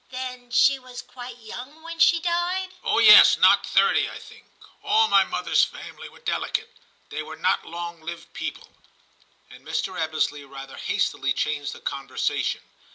[0.09, 4.45] 'Then she was quite young when she died?'* Oh yes, not thirty, I think;
[4.83, 6.75] all my mother s family were delicate;
[7.09, 8.73] they were not long lived people.'
[9.51, 9.99] And Mr.
[10.01, 12.61] Ebbesley rather hastily changed the conversation.